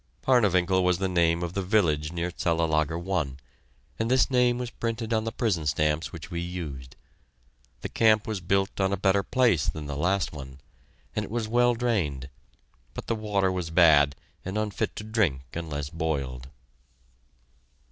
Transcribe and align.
Parnewinkel 0.23 0.83
was 0.83 0.97
the 0.97 1.07
name 1.07 1.43
of 1.43 1.53
the 1.53 1.61
village 1.61 2.11
near 2.11 2.31
Cellelager 2.31 2.97
I, 2.97 3.35
and 3.99 4.09
this 4.09 4.31
name 4.31 4.57
was 4.57 4.71
printed 4.71 5.13
on 5.13 5.25
the 5.25 5.31
prison 5.31 5.67
stamps 5.67 6.11
which 6.11 6.31
we 6.31 6.41
used. 6.41 6.95
The 7.81 7.89
camp 7.89 8.25
was 8.25 8.41
built 8.41 8.81
on 8.81 8.91
a 8.91 8.97
better 8.97 9.21
place 9.21 9.67
than 9.69 9.85
the 9.85 9.95
last 9.95 10.33
one, 10.33 10.59
and 11.15 11.23
it 11.23 11.29
was 11.29 11.47
well 11.47 11.75
drained, 11.75 12.31
but 12.95 13.05
the 13.05 13.13
water 13.15 13.51
was 13.51 13.69
bad 13.69 14.15
and 14.43 14.57
unfit 14.57 14.95
to 14.95 15.03
drink 15.03 15.43
unless 15.53 15.91
boiled. 15.91 16.47